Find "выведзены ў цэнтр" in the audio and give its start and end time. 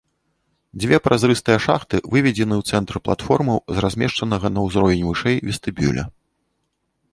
2.15-2.95